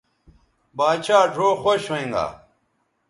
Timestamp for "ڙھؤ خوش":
1.33-1.81